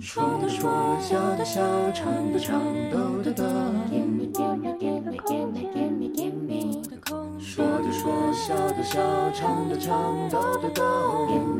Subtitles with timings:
[0.00, 3.44] 说的说，笑的笑，唱的唱，逗的逗。
[7.38, 9.00] 说的说，笑的笑，
[9.32, 10.82] 唱的唱，逗的逗。
[11.28, 11.56] 五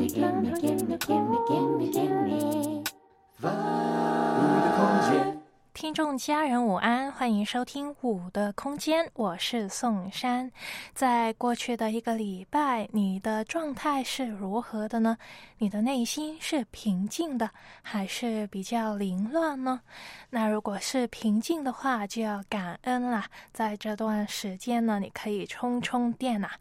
[4.59, 5.40] 的空间。
[5.73, 10.51] 听众家人午安，欢迎收听五的空间，我是宋珊。
[10.93, 15.17] 在过去的一个礼拜，你的状态是如何的呢？
[15.59, 17.49] 你的内心是平静的，
[17.81, 19.79] 还是比较凌乱呢？
[20.29, 23.27] 那如果是平静的话，就要感恩啦。
[23.53, 26.51] 在这段时间呢，你可以充充电啊。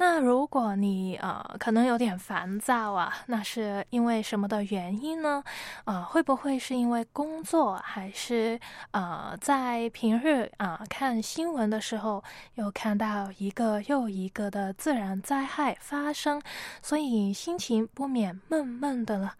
[0.00, 5.42] 那如果你呃可能有点烦躁啊，那是因为什么的原因呢？
[5.86, 8.60] 呃，会不会是因为工作，还是
[8.92, 12.22] 呃在平日啊看新闻的时候
[12.54, 16.40] 又看到一个又一个的自然灾害发生，
[16.80, 19.34] 所以心情不免闷闷的了？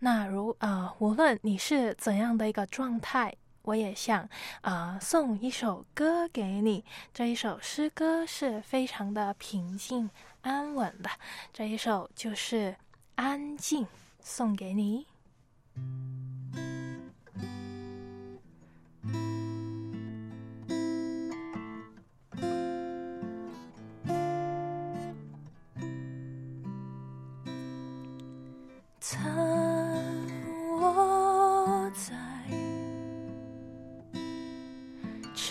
[0.00, 3.34] 那如呃无论你是怎样的一个状态。
[3.64, 4.28] 我也想
[4.60, 6.84] 啊，送一首歌给你。
[7.12, 10.10] 这一首诗歌是非常的平静
[10.42, 11.10] 安稳的，
[11.52, 12.72] 这一首就是
[13.14, 13.84] 《安静》，
[14.20, 15.06] 送给你。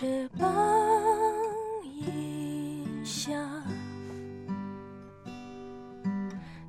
[0.03, 0.53] 翅膀
[1.81, 3.31] 一下，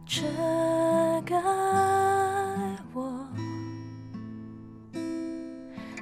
[0.06, 0.22] 遮
[1.26, 1.36] 盖
[2.92, 3.26] 我，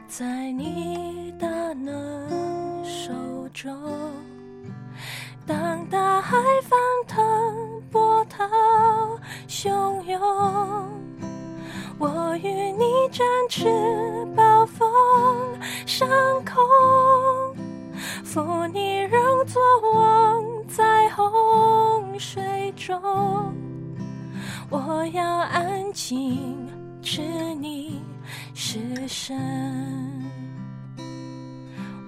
[0.07, 3.11] 在你大能手
[3.55, 3.75] 中。
[5.47, 8.45] 当大海翻腾，波涛
[9.49, 10.21] 汹涌，
[11.99, 13.65] 我与你展翅
[14.37, 14.87] 暴风
[15.87, 16.09] 上
[16.45, 16.63] 空，
[18.33, 19.61] 负你仍作
[19.93, 22.99] 望在洪水中，
[24.71, 26.67] 我要安静，
[27.03, 27.21] 知
[27.57, 28.03] 你
[28.55, 29.37] 是神，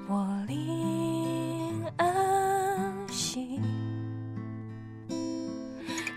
[0.09, 3.61] 我灵安息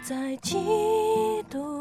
[0.02, 0.56] 在基
[1.50, 1.77] 督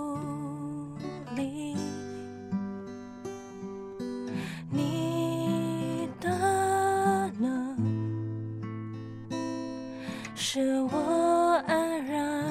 [10.56, 12.43] 着我安然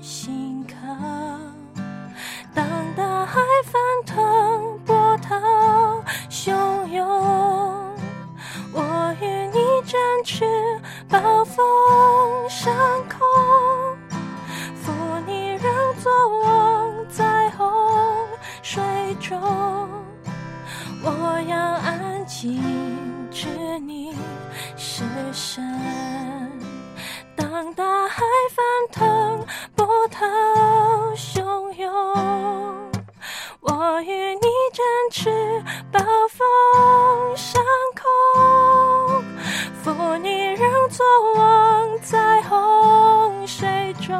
[0.00, 0.94] 心靠。
[2.54, 2.64] 当
[2.94, 5.34] 大海翻腾，波涛
[6.30, 7.04] 汹涌，
[8.72, 10.44] 我与你展翅
[11.08, 11.66] 暴风
[12.48, 12.72] 上
[13.08, 13.26] 空，
[14.76, 14.92] 负
[15.26, 17.66] 你让作望在洪
[18.62, 18.80] 水
[19.16, 19.36] 中。
[21.02, 22.62] 我要安静，
[23.32, 23.48] 知
[23.80, 24.14] 你
[24.76, 25.02] 是
[25.32, 26.37] 神。
[28.18, 29.46] 海翻腾，
[29.76, 30.26] 波涛
[31.14, 32.90] 汹涌，
[33.60, 35.30] 我与你展翅
[35.92, 37.62] 暴风上
[37.94, 39.22] 空，
[39.84, 44.16] 负你仍作望在洪水中。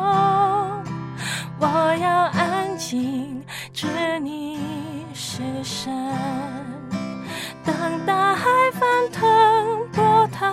[1.58, 1.66] 我
[2.00, 3.88] 要安静，知
[4.20, 5.92] 你是神。
[7.64, 10.47] 当大海翻腾，波涛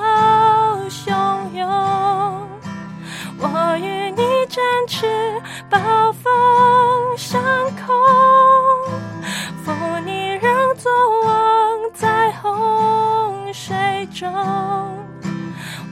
[0.90, 1.14] 汹
[1.54, 2.50] 涌，
[3.48, 5.06] 我与你展翅
[5.70, 5.78] 暴
[6.12, 7.40] 风上
[7.86, 7.96] 空，
[9.64, 9.72] 负
[10.04, 10.92] 你仍作
[11.22, 14.28] 望在洪水中。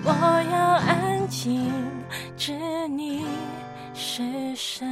[0.04, 0.12] 我
[0.52, 1.72] 要安静，
[2.36, 2.54] 知
[2.88, 3.28] 你
[3.94, 4.90] 是神。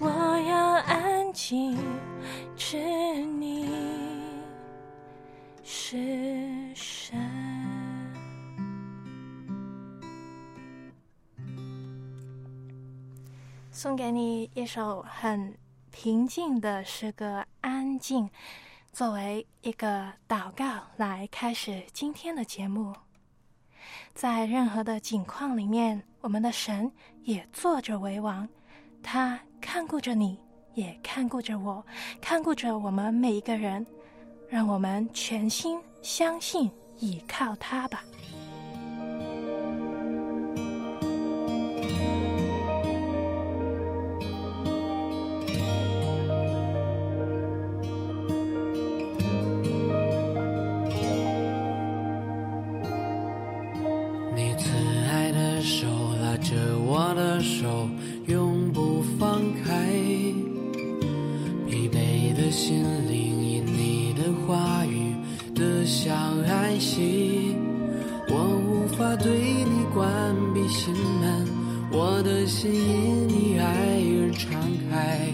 [0.00, 0.08] 我
[0.48, 0.56] 要
[0.86, 1.78] 安静，
[13.78, 15.56] 送给你一首很
[15.92, 18.26] 平静的诗歌《安静》，
[18.92, 22.92] 作为一个祷告来开始今天的节目。
[24.12, 26.90] 在任何的境况里面，我们的神
[27.22, 28.48] 也坐着为王，
[29.00, 30.36] 他看顾着你，
[30.74, 31.86] 也看顾着我，
[32.20, 33.86] 看顾着我们每一个人。
[34.48, 38.02] 让我们全心相信，倚靠他吧。
[66.78, 67.56] 息
[68.28, 71.46] 我无法对你关闭心门
[71.90, 74.60] 我的心因你爱而敞
[74.90, 75.32] 开。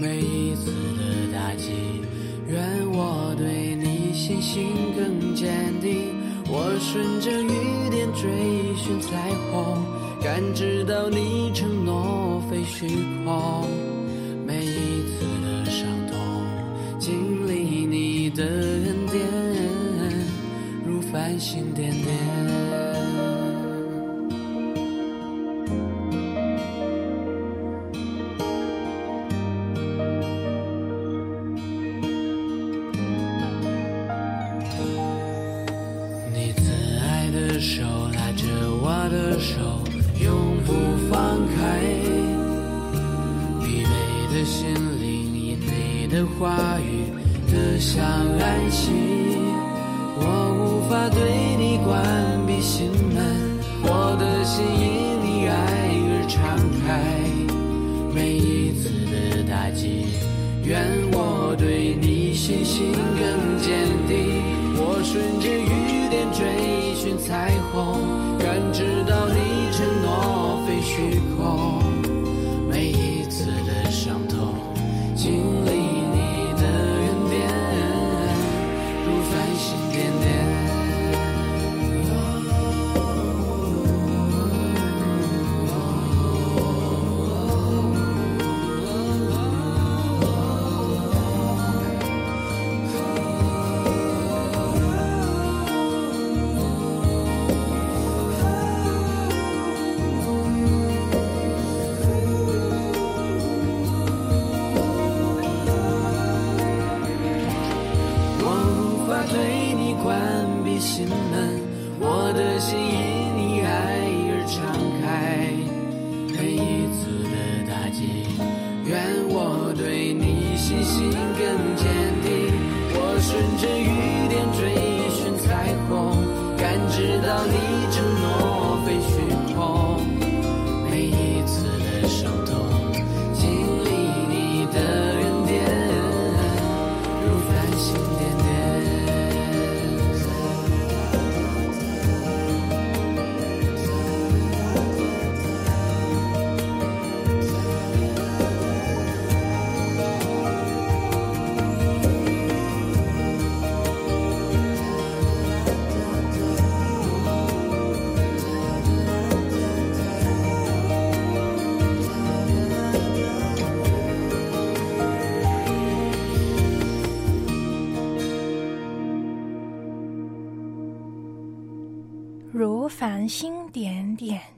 [0.00, 1.70] 每一次的打击
[2.48, 2.60] 愿
[2.90, 4.66] 我对你信心
[4.96, 5.48] 更坚
[5.80, 6.12] 定。
[6.48, 9.82] 我顺着雨点追寻彩虹
[10.22, 12.86] 感知到你承诺非虚
[13.24, 13.81] 空。
[21.42, 21.71] 如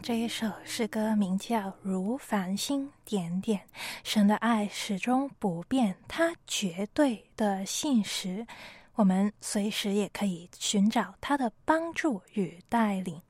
[0.02, 3.60] 这一首诗歌名叫《如繁星点点》。
[4.02, 8.46] 神的爱始终不变，他绝对的信实，
[8.94, 13.20] 我们随时也可以寻找他的帮助与带领。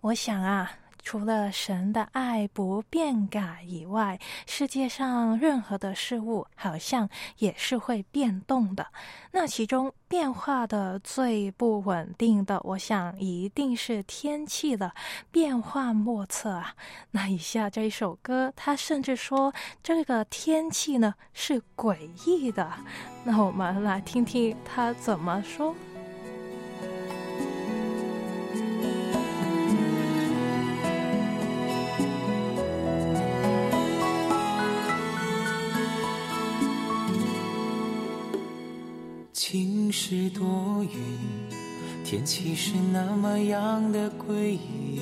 [0.00, 0.78] 我想啊。
[1.02, 8.86] 除了神的爱不变改以外，世界上任何的事物好像也是会变动的。
[9.32, 14.94] 那其中变化的最不稳定的，我想一定是天气了，
[15.30, 16.74] 变化莫测啊。
[17.10, 22.72] 那以下这一首歌，他甚至说这个天气呢是诡异的。
[23.24, 25.74] 那我们来听听他怎么说。
[39.44, 40.90] 晴时多云，
[42.04, 45.00] 天气是那么样的诡异。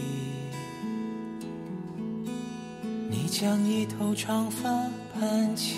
[3.10, 5.76] 你将一头长发盘起，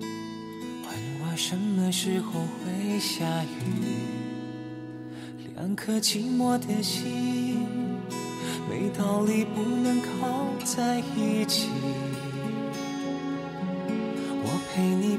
[0.00, 0.10] 问
[1.20, 3.46] 我什么时候会下雨。
[5.54, 7.56] 两颗寂寞的心，
[8.68, 11.68] 没道理不能靠在一起。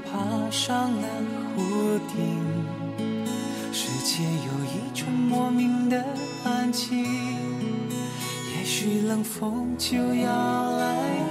[0.06, 1.08] 爬上了
[1.58, 2.18] 屋顶，
[3.74, 6.06] 世界有一种莫名的
[6.44, 7.04] 安静，
[8.58, 11.25] 也许冷风就要来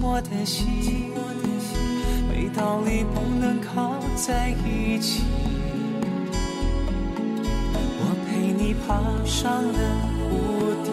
[0.00, 1.12] 寞的心，
[2.28, 5.22] 没道理不能靠在一起。
[8.00, 8.88] 我陪你爬
[9.26, 9.78] 上了
[10.30, 10.32] 屋
[10.82, 10.88] 顶，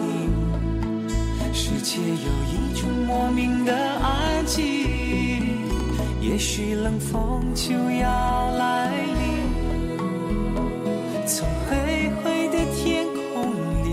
[1.54, 4.62] 世界有一种莫名的安静，
[6.20, 9.22] 也许冷风就要来临。
[11.26, 13.42] 从灰灰的天空
[13.84, 13.86] 里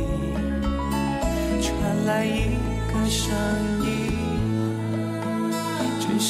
[1.61, 2.57] 传来一
[2.91, 3.74] 个声音，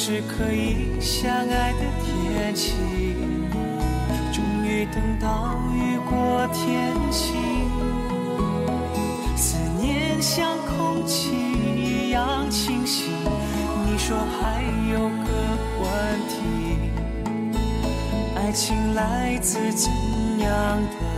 [0.08, 2.74] 是可以相爱的天气。
[4.32, 7.34] 终于等到雨过天晴，
[9.36, 13.10] 思念像空气一样清晰。
[13.84, 15.28] 你说还有个
[15.82, 15.88] 问
[16.28, 16.36] 题，
[18.36, 19.90] 爱情来自怎
[20.38, 21.15] 样的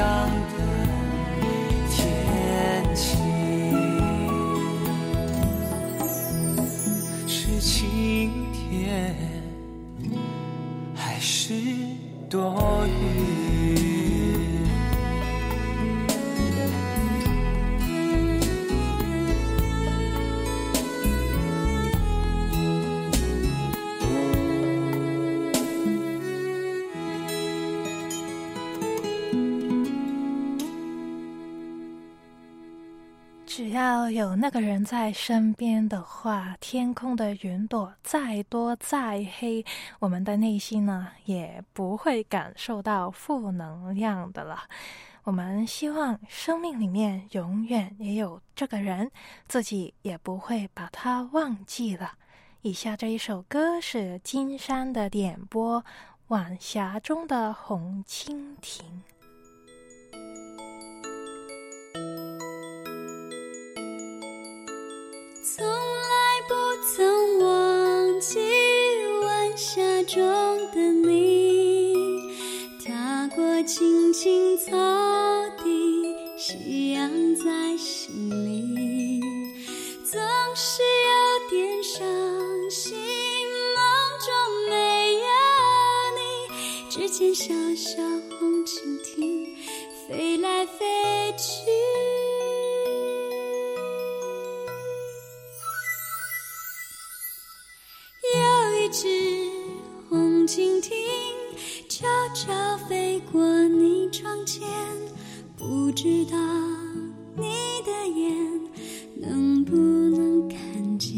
[0.00, 0.56] 样的
[1.90, 2.00] 天
[2.94, 3.18] 气？
[7.26, 9.14] 是晴天
[10.94, 11.52] 还是
[12.30, 13.39] 多云？
[33.52, 39.64] 只要有那个人在身边的话，天空的云朵再多再黑，
[39.98, 44.60] 我们的内心呢也不会感受到负能量的了。
[45.24, 49.10] 我们希望生命里面永远也有这个人，
[49.48, 52.12] 自己也不会把他忘记了。
[52.62, 55.82] 以下这一首歌是金山的点播，
[56.28, 58.86] 《晚霞中的红蜻蜓》。
[65.56, 65.72] 从来
[66.46, 66.54] 不
[66.86, 68.38] 曾忘记
[69.24, 70.22] 晚霞中
[70.70, 71.92] 的你，
[72.86, 74.70] 踏过青青草
[75.58, 79.20] 地，夕阳在心里，
[80.04, 80.20] 总
[80.54, 82.06] 是有点伤
[82.70, 82.96] 心，
[83.74, 83.82] 梦
[84.20, 84.30] 中
[84.68, 85.26] 没有
[86.14, 88.00] 你，只见小小
[88.38, 89.48] 红蜻蜓
[90.06, 90.86] 飞来飞
[91.36, 92.29] 去。
[98.92, 99.06] 只
[100.08, 100.90] 红蜻蜓
[101.88, 102.04] 悄
[102.34, 102.52] 悄
[102.88, 104.66] 飞过你窗前，
[105.56, 106.36] 不知道
[107.36, 107.44] 你
[107.86, 108.36] 的眼
[109.14, 111.12] 能不能看见。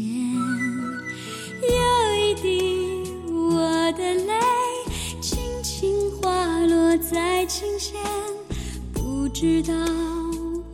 [1.63, 4.33] 有一滴我的泪
[5.19, 7.99] 轻轻滑落在琴弦，
[8.93, 9.73] 不知道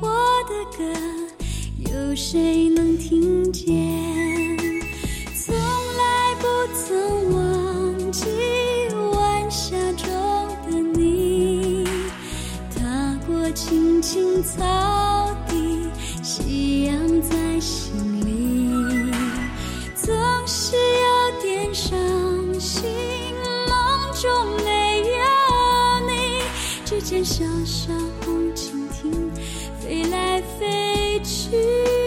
[0.01, 0.09] 我
[0.49, 0.83] 的歌
[1.77, 4.48] 有谁能听见。
[8.19, 8.25] 夕，
[9.13, 10.09] 晚霞中
[10.69, 11.85] 的你，
[12.75, 15.88] 踏过青青草地，
[16.21, 17.93] 夕阳在心
[18.25, 19.13] 里，
[19.95, 20.11] 总
[20.45, 21.97] 是有点伤
[22.59, 22.83] 心，
[23.69, 24.29] 梦中
[24.65, 26.41] 没有你，
[26.83, 27.93] 只见小小
[28.25, 29.31] 红蜻蜓
[29.79, 31.98] 飞来飞去。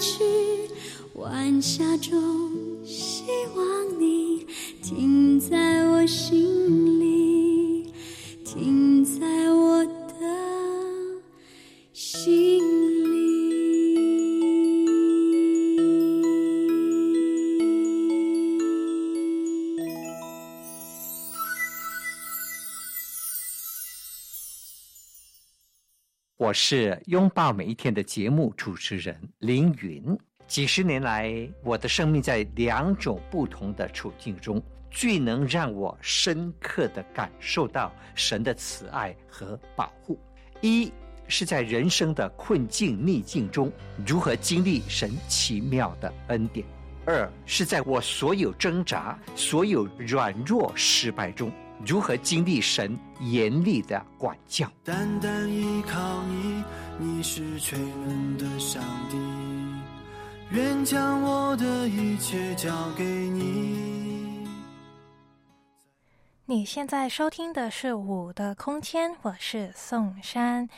[0.00, 0.24] 去？
[1.14, 2.59] 晚霞中，
[26.50, 30.18] 我是拥抱每一天的节目主持人凌云。
[30.48, 34.60] 几十年来，我的生命在两种不同的处境中，
[34.90, 40.18] 最能让我深刻的感受到神的慈爱和保护。
[40.60, 40.92] 一
[41.28, 43.70] 是在人生的困境逆境中，
[44.04, 46.66] 如何经历神奇妙的恩典；
[47.06, 51.52] 二是在我所有挣扎、所有软弱、失败中，
[51.86, 54.70] 如何经历神严厉的管教。
[54.84, 56.64] 单单依靠你，
[56.98, 59.16] 你是全能的上帝，
[60.50, 64.48] 愿将我的一切交给你。
[66.44, 70.68] 你现在收听的是《五的空间》，我是宋珊。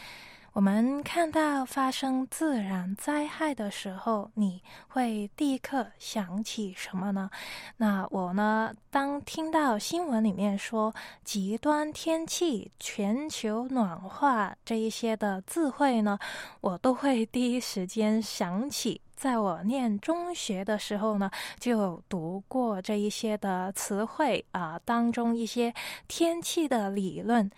[0.55, 7.31] 我们看到发生自然灾害的时候，你会立刻想起什么呢？
[7.79, 8.75] 那我呢？
[8.91, 16.19] 当听到新闻里面说极端天气、全球暖化这一些的智慧呢，
[16.61, 19.01] 我都会第一时间想起。
[19.23, 21.31] 在我念中学的时候呢，
[21.61, 25.73] 就读过这一些的词汇啊、当中一些
[26.09, 27.49] 天气的理论。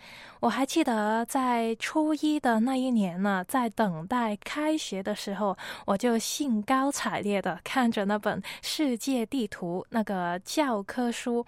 [0.40, 11.46] 我还记得在初一的那一年呢，在等待开学的时候，我就兴高采烈的看着那本世界地图那个教科书。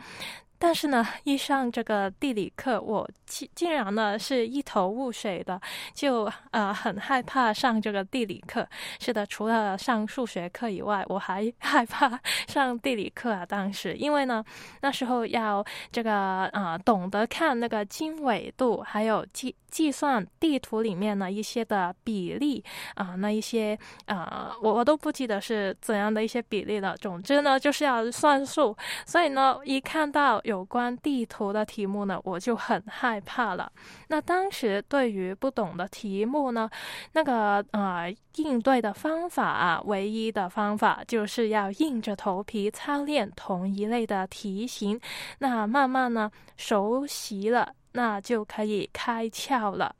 [0.59, 5.61] 但是呢，一上这个地理课，我竟竟然呢是一头雾水的，
[5.95, 8.67] 就呃很害怕上这个地理课。
[8.99, 13.45] 是的，除了上数学课以外，我还 害怕上地理课啊。
[13.45, 14.45] 当时因为呢，
[14.81, 26.97] 那时候要这个啊、懂得看那个经纬度，还有经计算地图里面呢一些的比例啊、那一些啊、我我都不记得是怎样的一些比例了。
[26.97, 33.71] 总之呢，就是要算数，所以呢，一看到有关地图的题目呢，我就很害怕了。
[34.09, 36.71] 那当时对于不懂的题目呢，
[37.13, 44.99] 那个呃应对的方法啊，唯一的方法就是要硬着头皮操练同一类的题型。
[45.41, 47.75] 那慢慢呢熟悉了。
[47.97, 49.97] 那就可以开窍了。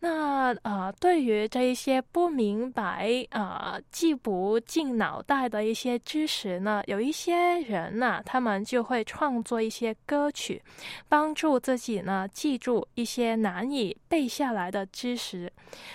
[0.00, 10.62] 那呃，对于这一些不明白啊、记不进脑袋的一些知识呢，有一些人呢、他们就会创作一些歌曲，
[11.08, 15.52] 帮助自己呢记住一些难以背下来的知识。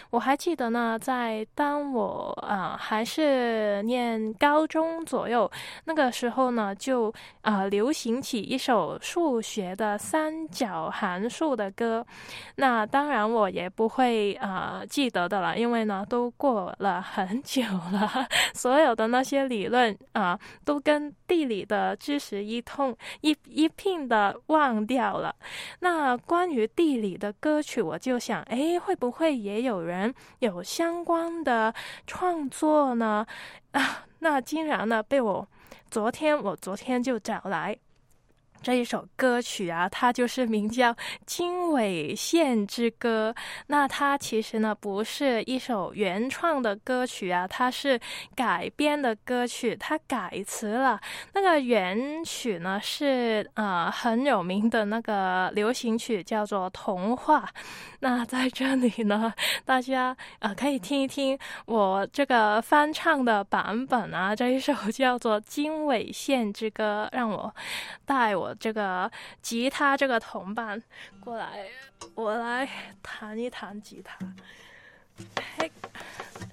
[0.09, 5.49] 我还记得呢，在当我啊、还是念高中左右
[5.85, 12.05] 那个时候呢，就啊、流行起一首数学的三角函数的歌。
[12.57, 25.35] 那当然我也不会啊、记得的了，因为呢都过了很久了， 所有的那些理论啊、都跟地理的知识一通一一并的忘掉了。
[25.79, 31.73] 那关于地理的歌曲，我就想，哎，会不会也有人有相关的
[32.05, 33.25] 创作呢？
[33.73, 35.47] 啊，那竟然呢被我
[35.89, 37.75] 昨天我昨天就找来。
[38.63, 40.93] 这一首歌曲啊，它就是名叫
[41.25, 43.35] 《经纬线之歌》。
[43.67, 47.99] 那它其实呢不是一首原创的歌曲啊，它是
[48.33, 50.99] 改编的歌曲，它改词了。
[51.33, 57.41] 那个原曲呢是呃很有名的那个流行曲，叫做《童话》。
[57.99, 59.33] 那在这里呢，
[59.65, 64.33] 大家呃可以听一听我这个翻唱的版本啊。
[64.33, 67.53] 这一首叫做《经纬线之歌》，让我
[68.05, 69.09] 带我这个
[69.41, 70.81] 吉他这个同伴
[71.19, 71.67] 过来，
[72.15, 72.67] 我来
[73.01, 74.17] 弹一弹吉他。
[75.57, 75.71] 嘿，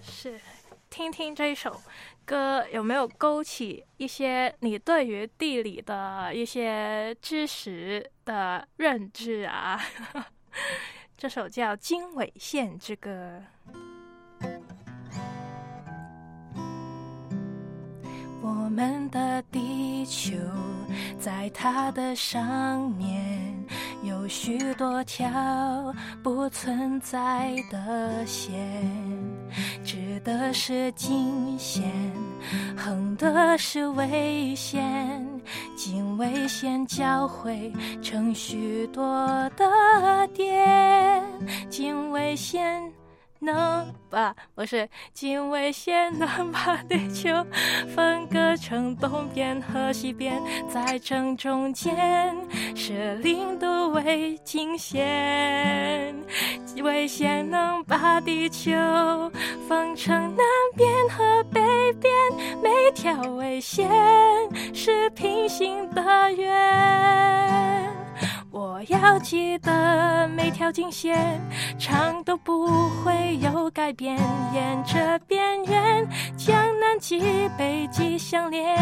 [0.02, 0.40] 是，
[0.88, 1.80] 听听这首
[2.24, 9.80] 歌有没有勾起一些你对于地理的一些知识的认知啊？
[11.16, 13.42] 这首叫《经纬线之歌》。
[18.42, 20.34] 我们的地球，
[21.18, 23.54] 在它的上面
[24.02, 28.58] 有许多条不存在的线，
[29.84, 31.82] 直的是经线，
[32.76, 35.26] 横的是纬线，
[35.76, 37.72] 经纬线交汇
[38.02, 39.04] 成许多
[39.56, 41.22] 的点，
[41.68, 42.99] 经纬线。
[43.40, 47.28] 能把不是经纬线能把地球
[47.94, 52.36] 分割成东边和西边，在正中间
[52.76, 56.14] 是零度纬经线，
[56.82, 58.70] 纬线能把地球
[59.66, 60.44] 分成南
[60.76, 61.60] 边和北
[61.94, 62.12] 边，
[62.62, 63.88] 每条纬线
[64.74, 67.89] 是平行的圆。
[68.52, 71.40] 我要记得每条经线
[71.78, 74.18] 长都不会有改变，
[74.52, 76.04] 沿着边缘
[76.36, 78.76] 将南极、北极相连，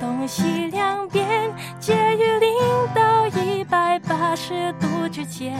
[0.00, 2.50] 东西两边介于零
[2.94, 5.54] 到一百八十度之间，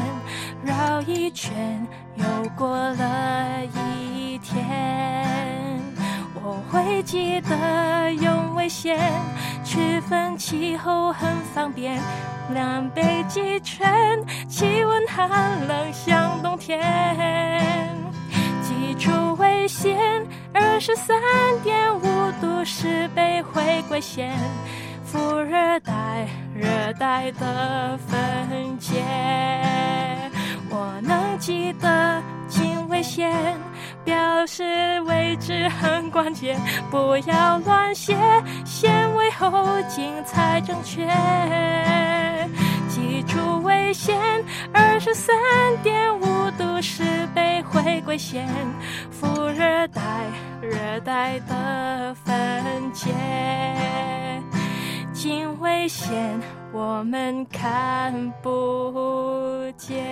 [0.64, 2.24] 绕一圈又
[2.56, 5.22] 过了一天。
[6.44, 8.98] 我会记得用纬线
[9.72, 11.98] 区分气候很方便，
[12.52, 16.78] 南北极圈气温寒冷像冬天。
[18.61, 19.98] 记住危险
[20.52, 21.16] 二十三
[21.62, 22.02] 点五
[22.38, 24.30] 度是北回归线，
[25.06, 29.02] 副热带热带的分界。
[30.68, 33.32] 我能记得经纬线。
[34.04, 36.60] 表示位置很关键，
[36.90, 38.16] 不要乱写，
[38.64, 41.06] 先为后进才正确。
[42.88, 44.18] 记住纬线
[44.72, 45.34] 二十三
[45.82, 47.02] 点五度是
[47.34, 48.46] 北回归线，
[49.10, 50.02] 副热带
[50.60, 53.10] 热带的分界，
[55.12, 56.38] 经纬线
[56.72, 58.12] 我们看
[58.42, 60.02] 不见。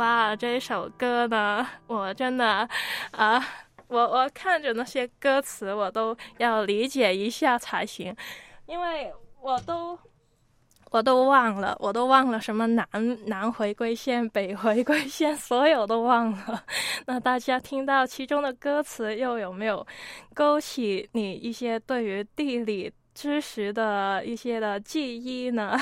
[0.00, 2.66] 哇，这一首歌呢，我真的，
[3.10, 3.38] 啊，
[3.86, 8.16] 我我看着那些歌词，我都要理解一下才行，
[8.64, 9.98] 因为我都
[10.90, 12.88] 我都忘了，我都忘了什么南
[13.26, 16.64] 南回归线、北回归线，所有都忘了。
[17.04, 19.86] 那大家听到其中的歌词，又有没有
[20.32, 25.78] 勾起你一些对于地理知识的一些的记忆呢？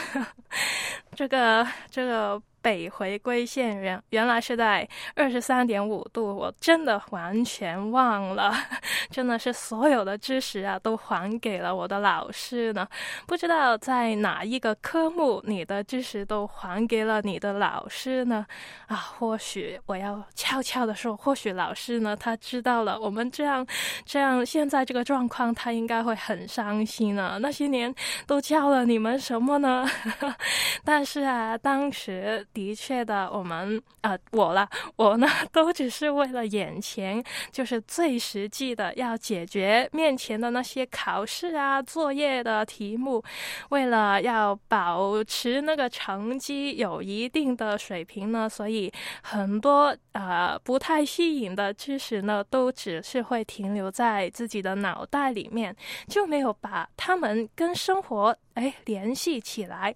[1.15, 2.43] 这 个这个。
[2.69, 8.53] 北回归线原原来是在二十三点五度，我真的完全忘了，
[9.11, 12.87] 真的是所有的知识啊都还给了我的老师呢。
[13.27, 18.45] 不知道在哪一个科目，你的知识都还给了你的老师呢？
[18.89, 23.67] 啊，或许我要悄悄的说，或许老师呢他知道了我们这样
[24.05, 27.39] 这样现在这个状况，他应该会很伤心呢。
[27.41, 27.95] 那些年
[28.27, 29.89] 都教了你们什么呢？
[30.85, 32.47] 但是啊，当时。
[32.59, 43.23] 的确的，我们呃，我了，我呢，都只是为了眼前，就是最实际的，要解决面前的那些考试啊、作业的题目，
[43.69, 48.93] 为了要保持那个成绩有一定的水平呢，所以
[49.23, 55.75] 很多呃不太吸引的知识呢，都只是会停留在自己的脑袋里面，
[56.09, 58.37] 就没有把他们跟生活。
[58.55, 59.95] 哎，联系起来。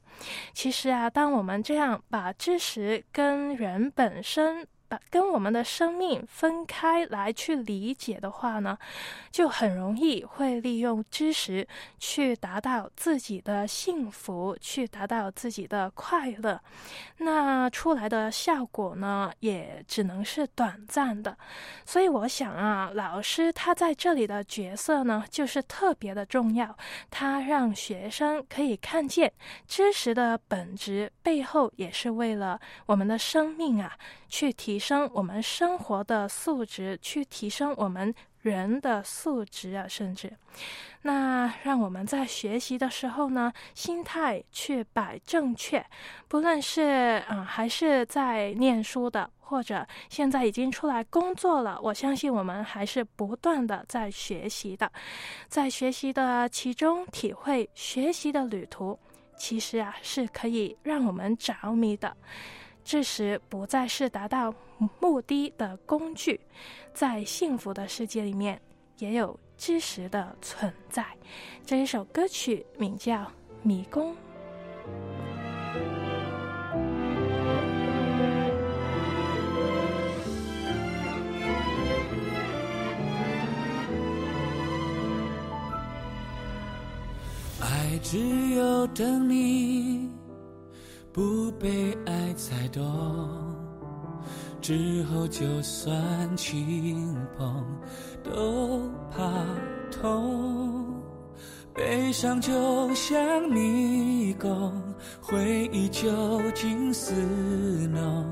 [0.52, 4.66] 其实啊，当我们这样把知识跟人本身
[5.10, 8.78] 跟我们的生命分开来去理解的话呢，
[9.30, 11.66] 就很容易会利用知识
[11.98, 16.60] 去达到自己的幸福，去达到自己的快乐。
[17.18, 21.36] 那出来的效果呢，也只能是短暂的。
[21.84, 26.76] 所以我想啊，老师他在这里的角色呢，就是特别的重要。
[27.10, 29.32] 他让学生可以看见
[29.66, 33.96] 知识的本质背后，也是为了我们的生命啊，
[34.28, 40.32] 去提升我们生活的素质，去提升我们人的素质啊，甚至。
[41.02, 45.84] 那让我们在学习的时候呢，心态去摆正确，
[46.26, 54.90] 不论是啊还是在念书的，或者现在已经出来工作了，我相信我们还是不断的在学习的，
[55.48, 58.98] 在学习的其中体会学习的旅途，
[59.36, 62.16] 其实啊是可以让我们着迷的。
[62.84, 64.54] 知识不再是达到
[65.00, 66.40] 目的的工具，
[66.92, 68.60] 在幸福的世界里面
[68.98, 69.38] 也有。
[69.54, 71.06] 知识的存在，
[71.64, 73.14] 这一首歌曲名叫
[73.62, 74.12] 《迷宫》。
[87.60, 88.18] 爱只
[88.56, 90.10] 有等你
[91.12, 92.82] 不被爱猜懂。
[94.60, 97.64] 之后就算轻碰
[98.22, 99.44] 都怕
[99.90, 101.02] 痛，
[101.74, 104.72] 悲伤就像迷宫，
[105.20, 107.12] 回忆就近似
[107.92, 108.24] 浓，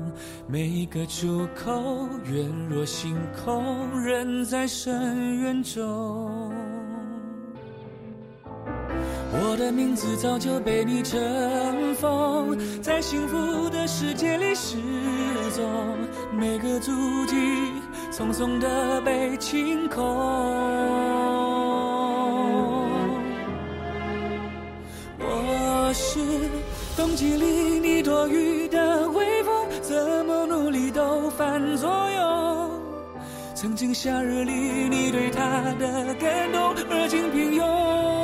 [0.47, 6.49] 每个出口远若星空，人在深渊中。
[9.33, 14.75] 我的名字早就被你尘封，在幸福的世界里失
[15.55, 15.63] 踪，
[16.37, 16.91] 每个足
[17.27, 17.35] 迹
[18.11, 20.03] 匆匆的被清空。
[25.17, 26.19] 我是
[26.97, 27.45] 冬季里
[27.79, 32.71] 你躲雨的微风，怎么努力都反作用。
[33.55, 34.51] 曾经夏日里
[34.89, 38.20] 你对他的感动，而今平庸。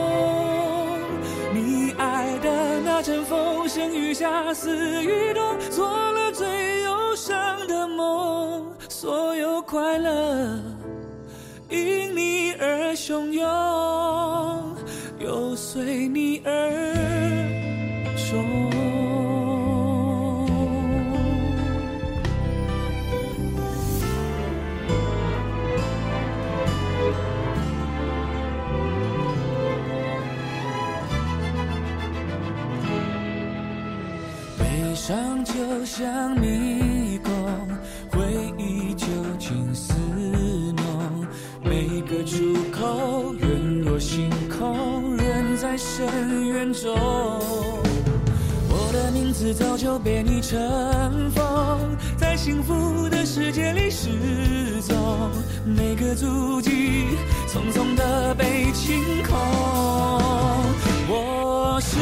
[1.98, 8.72] 爱的那阵风，声雨下似雨冬，做了最忧伤的梦。
[8.88, 10.60] 所有快乐
[11.70, 13.44] 因你而汹涌，
[15.20, 16.52] 又随你而
[18.30, 18.77] 终。
[35.08, 37.34] 伤就像迷宫，
[38.12, 39.08] 回忆究
[39.40, 39.94] 竟似
[40.76, 41.26] 浓，
[41.64, 43.48] 每个出口远
[43.86, 46.06] 若星空，人在深
[46.48, 46.94] 渊中。
[48.70, 50.60] 我的名字早就被你尘
[51.32, 55.32] 封，在幸福的世界里失踪，
[55.64, 57.06] 每个足迹
[57.48, 59.38] 匆匆的被清空。
[61.08, 61.96] 我是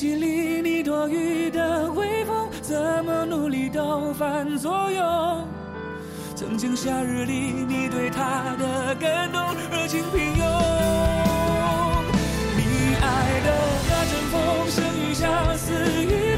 [0.00, 5.46] 记忆里你多余的微风，怎么努力都反作用。
[6.34, 10.42] 曾经夏日里你对他的感动，热情平庸。
[12.56, 13.52] 你爱的
[13.90, 16.29] 那阵风，声雨下似雨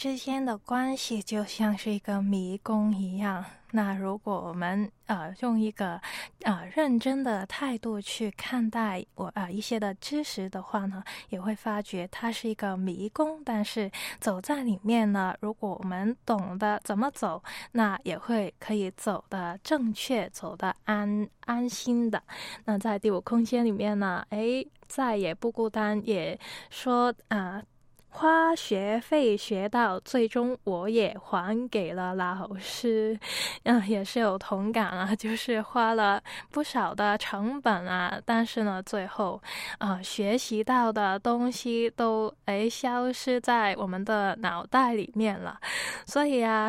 [0.00, 3.44] 之间的关系就像是一个迷宫一样。
[3.72, 6.00] 那如果我们呃用一个
[6.44, 13.44] 呃认真的态度去看待我啊一些的知识的话呢，也会发觉它是一个迷宫。
[13.44, 22.22] 但是走在里面呢，如果我们懂得怎么走，那也会可以走的正确，走的安安心的。
[22.64, 27.62] 那在第五空间里面呢，哎，再也不孤单，也说啊。
[28.12, 33.18] 花学费学到最终，我也还给了老师，
[33.62, 36.20] 嗯，也是有同感啊， 就是花了
[36.50, 39.40] 不少的成本啊，但是呢，最后
[39.78, 45.58] 啊，学习到的东西都哎消失在我们的脑袋里面了，
[46.04, 46.68] 所以啊，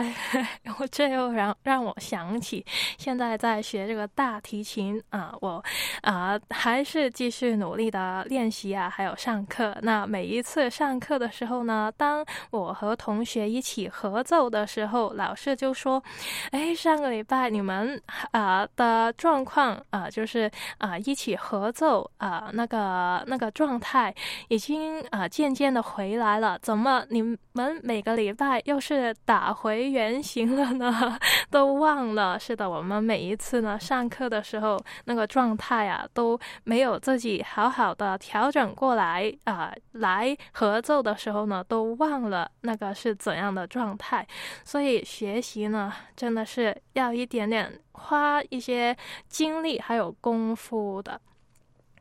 [0.80, 2.64] 我这又让让我想起
[3.00, 5.62] 现在在学这个大提琴啊，我
[6.04, 11.31] 啊还是继续努力的练习啊，还有上课，那每一次上课的。
[11.32, 16.04] 时候呢，当我和同学一起合奏的时候，老师就说
[16.52, 18.00] ：“哎，上个礼拜你们
[18.32, 24.14] 啊的状况啊，就是啊一起合奏啊那个那个状态
[24.50, 27.22] 已经啊渐渐的回来了，怎么你
[27.54, 31.18] 们每个礼拜又是打回原形了呢？
[31.50, 32.38] 都忘了？
[32.38, 44.28] 是的，我们每一次呢上课的时候那个状态啊都没有自己好好的调整过来啊，来合奏的。”时候呢，都忘了那个是怎样的状态，
[44.66, 48.98] 所以学习呢，真的是要一点点花一些
[49.30, 51.22] 精力还有功夫的。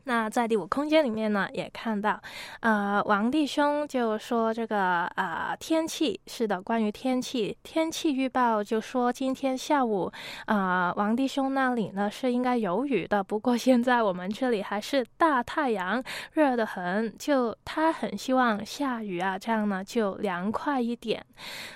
[0.05, 2.21] 那在第五空间里面呢，也看到，
[2.61, 10.11] 呃，王弟兄就说这个啊，天气是的，关于天气，天气预报就说今天下午，
[10.47, 21.25] 啊，王弟兄那里呢是应该有雨的，不过现在我们这里还是大太阳，热得很，就他很希望下雨啊，这样呢就凉快一点。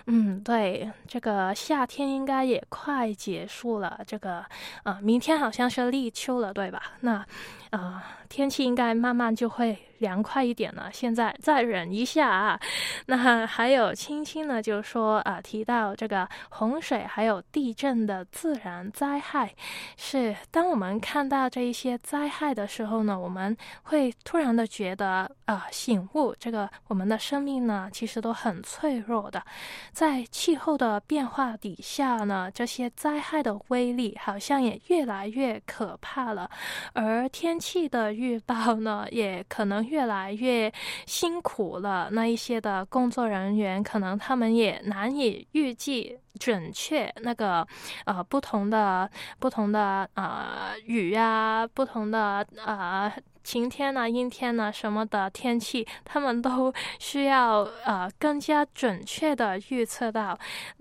[0.06, 4.44] 嗯，对，这个夏天应该也快结束了，这个
[4.82, 6.82] 啊，明天好像是立秋了，对吧？
[7.00, 7.24] 那。
[7.70, 9.78] 啊，天气应该慢慢就会。
[9.98, 12.58] 凉快一点了，现在再忍一下啊。
[13.06, 19.54] 那还有青青呢，就说啊，提到这个洪水还有地震的自然灾害，
[19.96, 29.44] 是当我们看到这一些灾害的时候呢，我们会突然的觉得啊，醒悟，这个我们的生命呢，其实都很脆弱的，
[29.92, 36.50] 在气候的变化底下呢，这些灾害的威力好像也越来越可怕了，
[36.94, 39.83] 而天气的预报呢，也可能。
[39.86, 40.72] 越来越
[41.06, 47.66] 辛苦了，那一些的工作人员可能他们也难以预计准确那个
[48.04, 53.12] 呃不同的不同的啊雨啊，不同的啊。
[53.44, 60.36] 晴天呢，阴天呢，什么的天气，他们都 需要呃更加准确的预测到，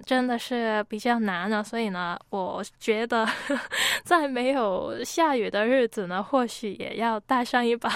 [0.06, 1.62] 真的是比较难了。
[1.62, 3.28] 所以呢，我觉得
[4.04, 7.92] 在没有下雨的日子呢，或许也要带上一把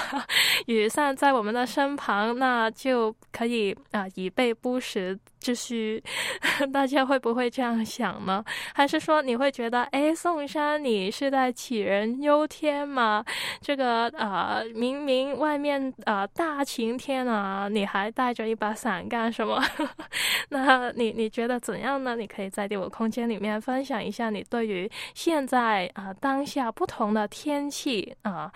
[0.65, 5.17] 雨伞在我们的身旁，那就可以啊以备不时。
[5.39, 6.01] 就是，
[6.73, 8.43] 大家会不会这样想呢？
[8.73, 13.23] 还是说你会觉得，哎，宋山，你是在杞人忧天吗？
[13.61, 19.61] 这个呃，明明外面呃大晴天啊，你还带着一把伞干什么？
[20.49, 22.15] 那你你觉得怎样呢？
[22.15, 28.51] 你可以在第五空间里面分享一下你对于现在啊当下不同的天气啊，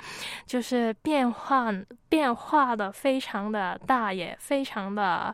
[0.45, 5.33] 就是变换变化的非常的大，也非常的。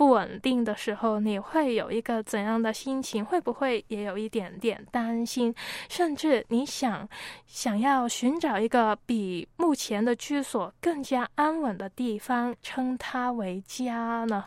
[0.00, 3.22] 不稳定的时候，你会有一个怎样的心情？
[3.22, 5.54] 会不会也有一点点担心？
[5.90, 7.06] 甚至你想
[7.46, 14.46] 想要寻找一个比目前的居所更加安稳的地方，称它为家呢？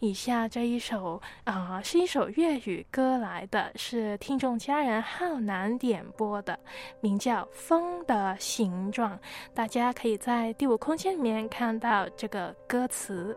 [0.00, 6.60] 以下这一首啊，是一首粤语歌来的，是听众家人浩南点播的，
[7.00, 9.16] 名叫《风的形状》。
[9.54, 13.34] 大家可以在第五空间里面看到这个歌词。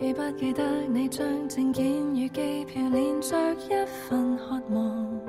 [0.00, 1.84] 记不记得你将证件
[2.16, 5.20] 与机票连着一份渴望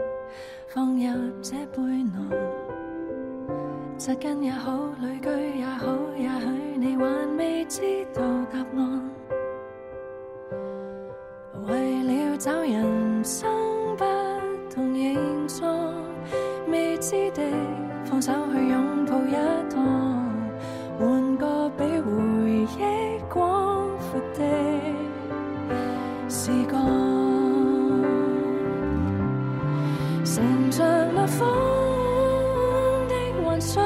[0.69, 2.31] 放入这背囊？
[3.97, 6.47] 扎根也好，旅居也好，也许
[6.77, 7.81] 你还未知
[8.13, 9.11] 道答案。
[11.67, 13.51] 为了找人生
[13.97, 14.05] 不
[14.73, 15.93] 同形状，
[16.69, 17.41] 未知的
[18.05, 19.33] 放手去拥抱一
[19.69, 20.00] 趟，
[24.11, 24.21] 广。
[24.33, 24.43] 的
[26.29, 26.81] 时光，
[30.23, 31.47] 乘着落风
[33.07, 33.83] 的幻想，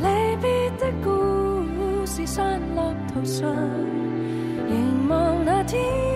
[0.00, 0.06] 离
[0.40, 3.48] 别的故事散落途上，
[4.68, 6.09] 凝望那天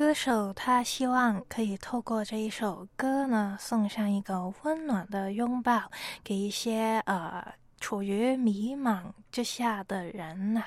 [0.00, 5.90] 歌手他希望可以透过这一首歌呢，送上一个温暖的拥抱，
[6.24, 7.46] 给一些呃
[7.78, 10.64] 处于迷茫之下的人呐、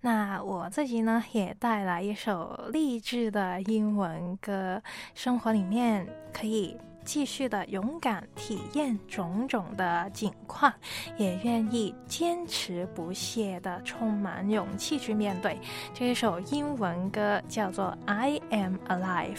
[0.00, 4.82] 那我自己呢，也带来一首励志的英文歌，
[5.14, 6.74] 生活里面可以
[7.04, 10.72] 继续的勇敢体验种种的境况，
[11.16, 15.58] 也愿意坚持不懈的充满勇气去面对。
[15.92, 19.36] 这一首英文歌叫做《I Am Alive》，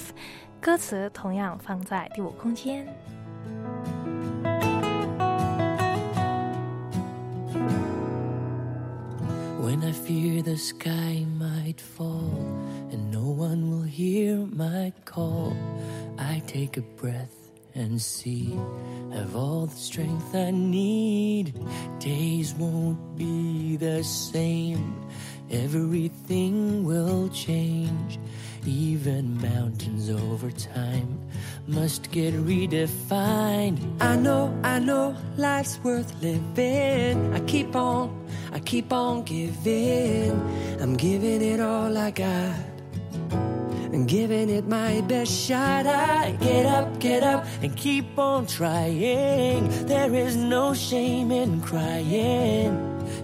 [0.59, 2.87] 歌词同样放在第五空间。
[9.61, 12.33] When I fear the sky might fall
[12.91, 15.53] and no one will hear my call,
[16.17, 17.29] I take a breath
[17.75, 18.57] and see
[19.13, 21.53] have all the strength I need.
[21.99, 24.95] Days won't be the same,
[25.49, 28.19] everything will change.
[28.65, 31.19] Even mountains over time
[31.67, 33.79] must get redefined.
[34.01, 37.33] I know, I know life's worth living.
[37.33, 40.31] I keep on, I keep on giving.
[40.79, 42.70] I'm giving it all I got.
[43.93, 45.85] I'm giving it my best shot.
[45.85, 49.67] I get up, get up, and keep on trying.
[49.85, 52.71] There is no shame in crying.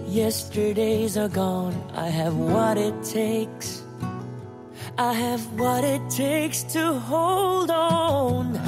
[0.06, 1.74] Yesterdays are gone.
[1.94, 3.82] I have what it takes.
[4.98, 8.58] I have what it takes to hold on.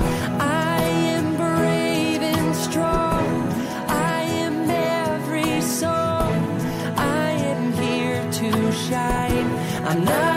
[0.40, 0.80] I
[1.16, 3.52] am brave and strong.
[3.88, 6.32] I am every song.
[6.96, 9.50] I am here to shine.
[9.84, 10.29] I'm not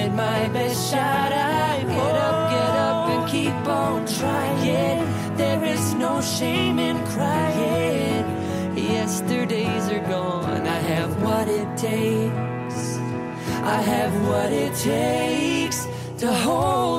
[0.00, 1.32] it my best shot.
[1.32, 5.00] I get up, get up, and keep on trying.
[5.36, 8.24] There is no shame in crying.
[8.76, 10.66] Yesterdays are gone.
[10.78, 12.80] I have what it takes.
[13.76, 15.86] I have what it takes
[16.18, 16.89] to hold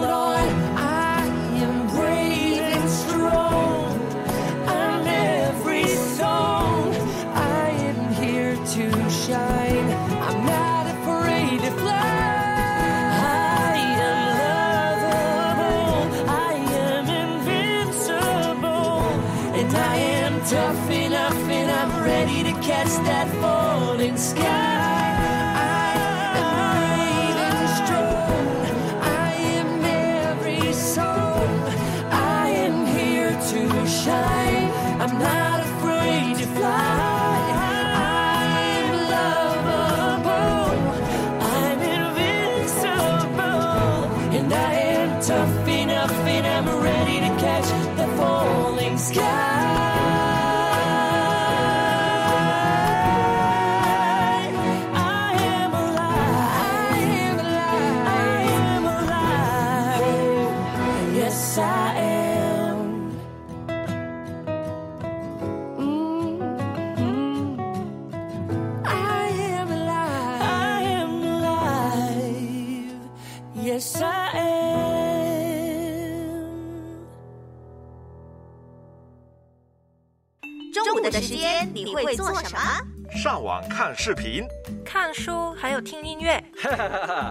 [84.03, 84.47] 视频，
[84.83, 86.43] 看书还有听音乐，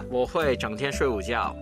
[0.09, 1.53] 我会整天睡午觉。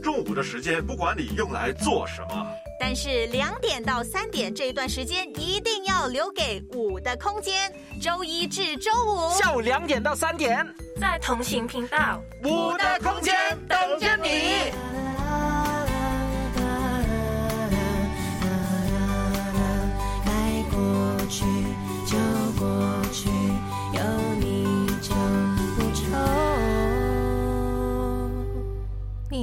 [0.00, 2.46] 中午的时间不管你用来做什么，
[2.78, 7.68] 但是两点到三点这一段时间一定要留给舞的空间，
[8.00, 9.28] 周一至周五。
[9.36, 10.64] 下午两点到三点，
[11.00, 12.22] 在同行频道。
[12.44, 13.34] 五的空间
[13.66, 14.70] 等着你。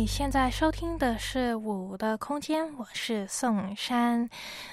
[0.01, 4.27] 你现在收听的是《五的空间》，我是宋珊。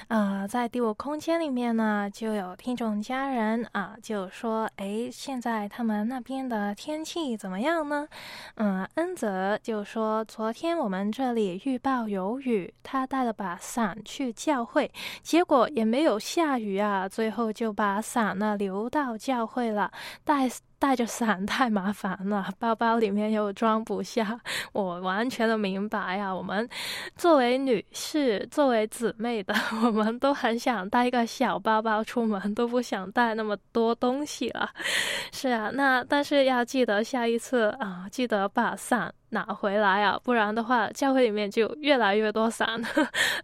[0.09, 8.09] 呃，在第五空间里面呢，就有听众家人啊，就说：“诶，现在他们那边的天气怎么样呢？”
[8.57, 19.93] 嗯，恩泽就说：“昨天我们这里预报有雨，他带了把伞去教会，结果也没有下雨啊，最后就把伞呢留到教会了，
[20.25, 20.49] 带。”
[20.79, 24.39] 带着伞太麻烦了，包包里面又装不下。
[24.73, 26.69] 我完全的明白呀、我们
[27.17, 29.55] 作为女士，作为姊妹的，
[29.85, 34.71] 我们都很想带一个小包包出门，都不想带那么多东西了。
[35.33, 42.81] 是啊，那但是要记得下一次啊，记得把伞拿回来啊，不然的话，教会里面就越来越多伞。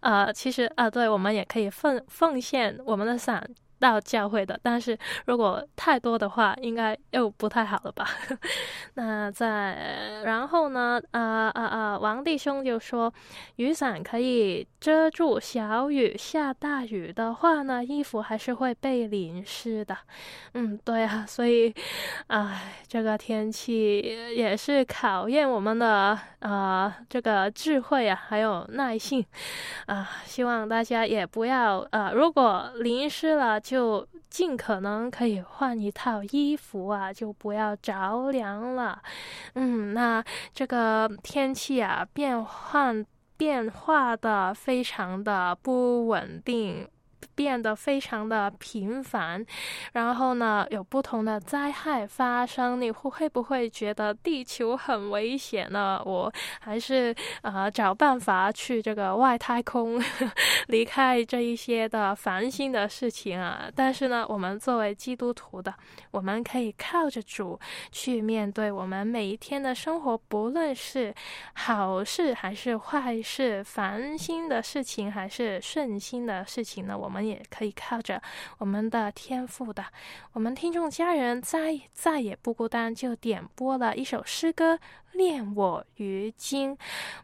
[0.01, 3.45] 呃， 其实啊，对我们也可以奉奉献我们的伞。
[3.85, 8.07] 到教会的，但是如果太多的话，应该又不太好了吧？
[8.95, 10.99] 那在然后呢？
[11.11, 11.99] 啊啊啊！
[11.99, 13.13] 王弟兄就说，
[13.57, 19.95] 雨伞可以遮住小雨，下大雨的话呢，衣服还是会被淋湿的。
[20.53, 21.71] 嗯，对啊，所以，
[22.27, 23.99] 唉，这个天气
[24.35, 29.23] 也是考验我们的呃这个智慧啊，还有耐性
[29.85, 30.09] 啊。
[30.25, 33.59] 希望大家也不要呃，如果淋湿了。
[33.65, 39.01] 就就尽可能可以换一套衣服啊，就不要着凉了。
[39.55, 40.23] 嗯，那
[40.53, 43.05] 这个天气啊，变换
[43.35, 46.87] 变化的非常的不稳定。
[47.33, 49.43] 变得非常的频繁，
[49.93, 56.01] 然后呢，有不同的灾害发生，你会会不会觉得地球很危险呢？
[56.05, 59.99] 我还是呃找办法去这个外太空，
[60.69, 63.69] 离开这一些的烦心的事情啊。
[63.75, 65.73] 但是呢，我们作为基督徒的，
[66.11, 67.59] 我们可以靠着主
[67.91, 71.13] 去面对我们每一天的生活，不论是
[71.53, 77.14] 好事还是坏事，烦心的事情还是顺心的事情呢，我们。
[77.15, 78.21] 我们也可以靠着
[78.57, 79.85] 我们的天赋的，
[80.33, 84.77] 我们听众家人再再也不孤单，就点播了一首诗歌，
[85.13, 86.77] 恋我于今，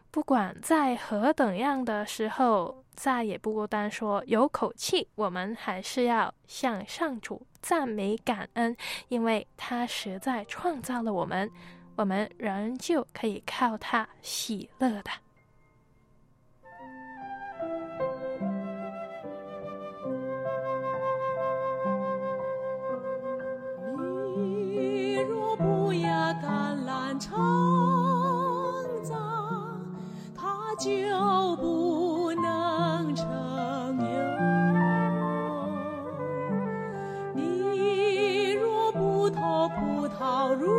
[0.09, 8.73] 不管在何等样的时候，再也不孤单，说有口气，我们还是要向上主赞美感恩，
[9.09, 11.51] 因为他实在创造了我们，
[11.97, 15.11] 我们仍旧可以靠他喜乐的。
[25.93, 27.37] 呀橄榄成
[29.03, 29.79] 长，
[30.35, 30.89] 它就
[31.57, 33.27] 不能成
[33.99, 34.05] 油。
[37.35, 40.69] 你若不偷葡萄入，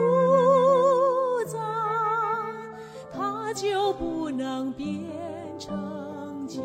[3.12, 4.88] 它就不能变
[5.58, 6.62] 成酒。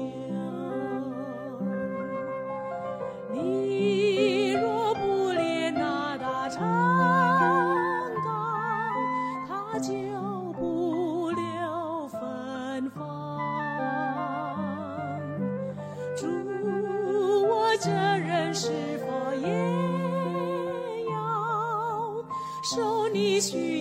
[23.38, 23.77] is.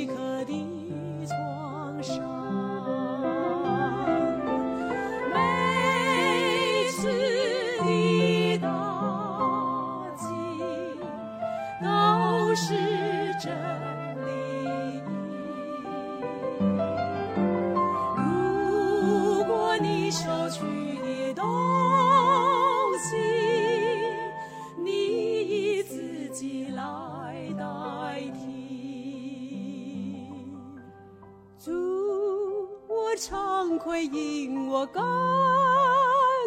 [34.87, 35.03] 感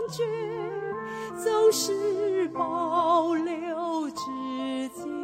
[0.09, 0.23] 觉
[1.43, 5.19] 总是保留至今。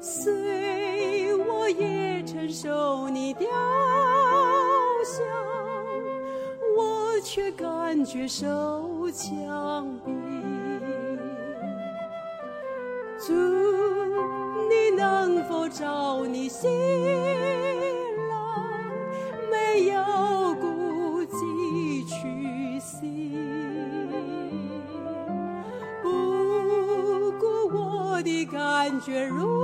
[0.00, 3.48] 虽我也承受你雕
[5.04, 5.26] 像
[6.76, 8.46] 我却感觉手
[9.12, 9.59] 巧
[29.00, 29.59] 雪如。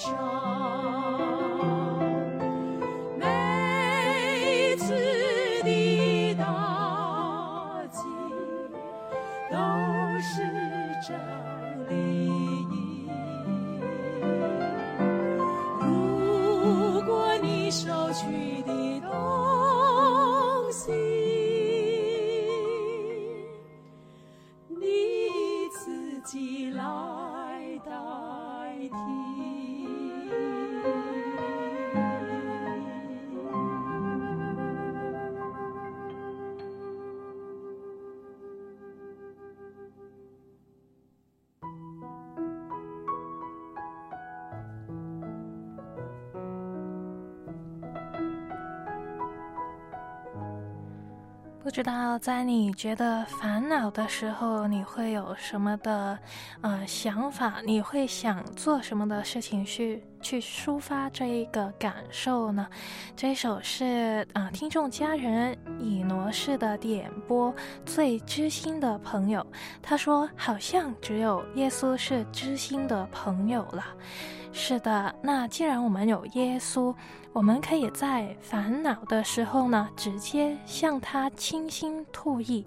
[0.00, 0.99] 上。
[51.70, 56.18] 不知道在你觉得烦恼的时候，你会有什么的
[56.62, 57.62] 呃想法？
[57.64, 62.66] 你会想做什么的事情去去抒发这一个感受呢？
[63.14, 67.54] 这首是啊、听众家人以挪士的点播，
[67.86, 69.46] 最知心的朋友。
[69.80, 73.84] 他说，好像只有耶稣是知心的朋友了。
[74.52, 76.94] 是的，那既然我们有耶稣，
[77.32, 82.64] 我们可以在烦恼的时候呢，直接向他倾心吐意，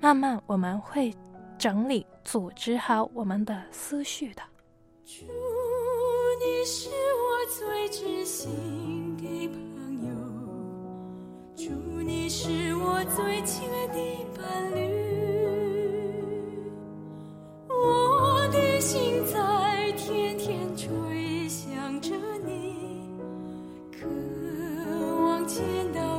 [0.00, 1.12] 慢慢我们会
[1.58, 4.42] 整理、组织好我们的思绪的。
[5.04, 5.24] 主，
[6.38, 9.58] 你是我最知心的朋
[10.06, 10.10] 友，
[11.56, 11.70] 主，
[12.02, 13.94] 你是我最亲爱的
[14.36, 14.80] 伴侣，
[17.68, 20.88] 我的心在天天追
[25.44, 25.62] 见
[25.92, 26.11] 到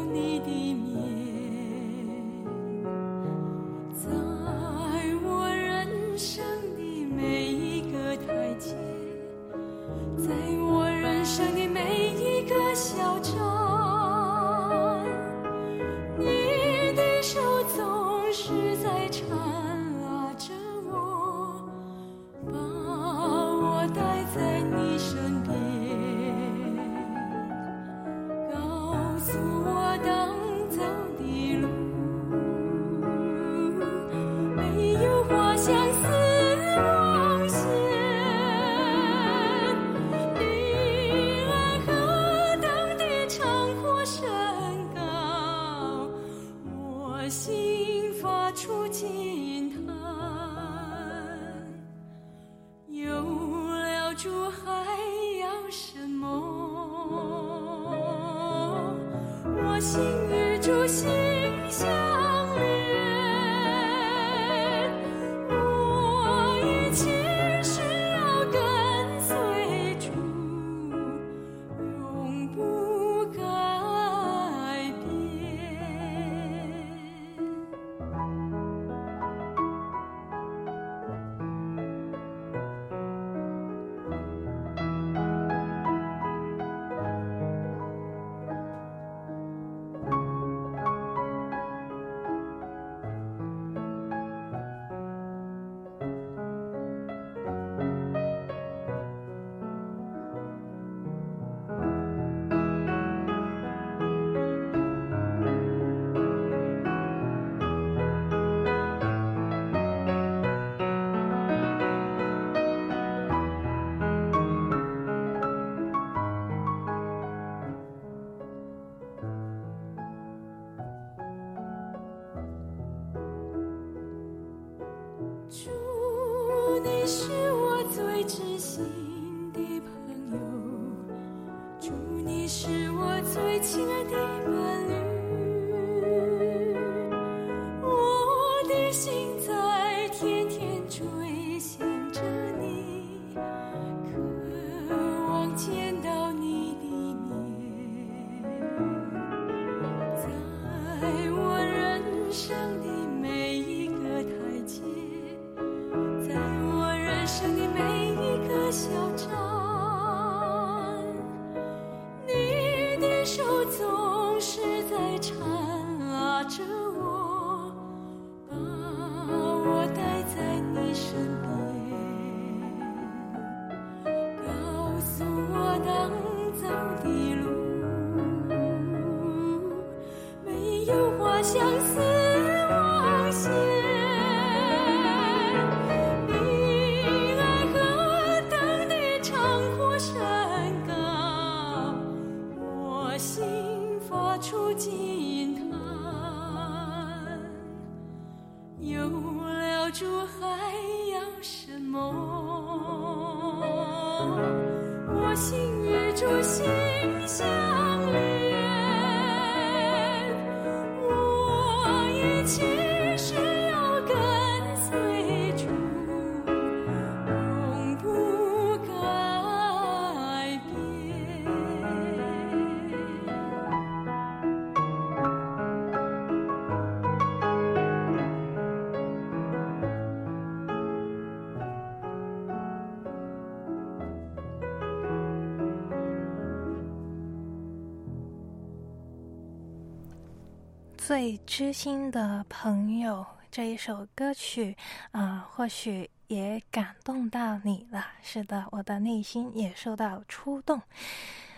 [241.06, 244.74] 最知心的朋友这一首歌曲
[245.12, 248.06] 啊、或许也感动到你了。
[248.22, 250.82] 是的，我的内心也受到触动。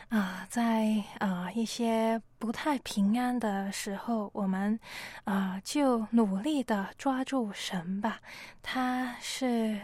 [0.10, 4.80] 啊、在啊、一些不太平安的时候，我们
[5.26, 8.20] 啊、就努力的抓住神吧，
[8.64, 9.80] 他是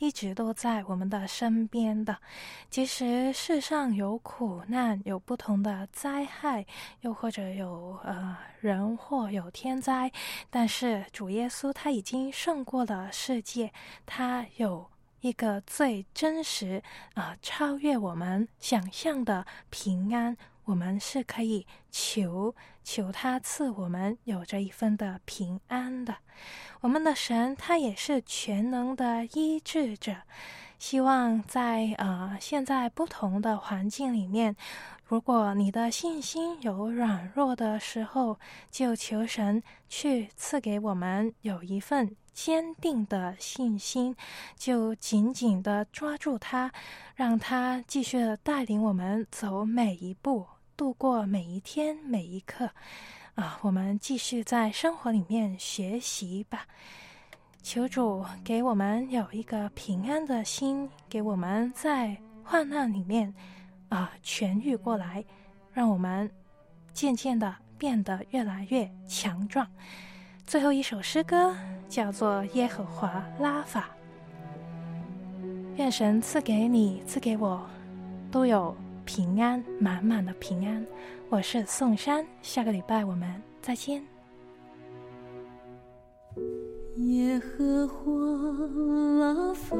[0.00, 2.16] 一直都在我们的身边的。
[2.70, 6.66] 即使世上有苦难，有不同的灾害，
[7.02, 10.10] 又或者有呃人祸、有天灾，
[10.48, 13.72] 但是主耶稣他已经胜过了世界，
[14.06, 14.90] 他有
[15.20, 16.82] 一个最真实
[17.12, 20.34] 啊、超越我们想象的平安。
[20.70, 22.54] 我们是可以求
[22.84, 26.14] 求他赐我们有这一份的平安的。
[26.80, 30.14] 我们的神他也是全能的医治者，
[30.78, 34.54] 希望在呃现在不同的环境里面，
[35.04, 38.38] 如果你的信心有软弱的时候，
[38.70, 44.16] 就求神去赐给我们有一份坚定的信心，
[44.56, 46.72] 就紧紧的抓住它，
[47.14, 50.46] 让它继续带领我们走每一步，
[50.80, 52.70] 度过每一天每一刻。
[53.34, 56.64] 啊，我们继续在生活里面学习吧。
[57.62, 63.34] 求主给我们有一个平安的心，给我们在患难里面
[63.90, 65.22] 啊痊愈过来，
[65.70, 66.30] 让我们
[66.94, 69.70] 渐渐的变得越来越强壮。
[70.46, 71.54] 最后一首诗歌
[71.90, 73.90] 叫做《耶和华拉法》，
[75.76, 77.68] 愿神赐给你，赐给我，
[78.30, 78.74] 都有
[79.12, 80.86] 平安，满满的平安。
[81.30, 83.28] 我是宋山，下个礼拜我们
[83.60, 84.00] 再见。
[86.96, 88.08] 耶和华
[89.18, 89.76] 拉法，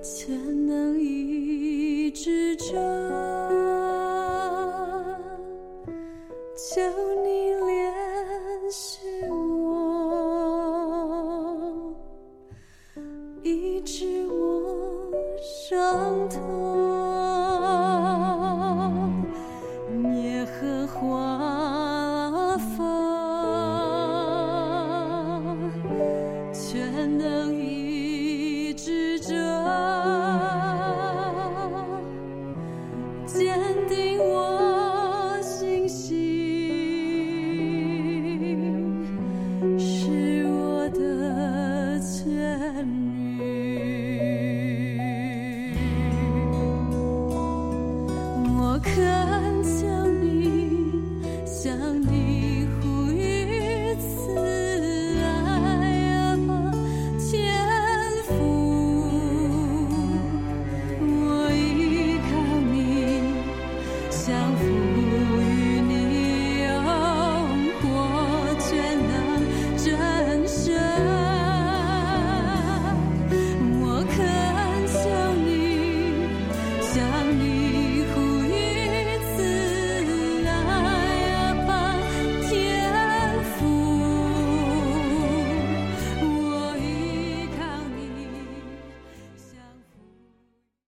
[0.00, 2.80] 全能医治者，